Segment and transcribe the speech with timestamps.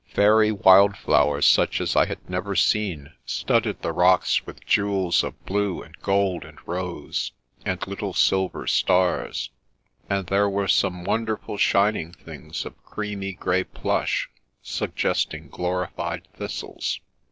[0.07, 5.45] Fairy wild flowers such as I had never seen studded the rocks with jewels of
[5.45, 7.33] blue and gold, and rose,
[7.67, 9.51] and little silver stars;
[10.09, 14.27] and there were some wonderful, shining things of creamy grey plush,
[14.63, 16.99] suggesting glorified thistles.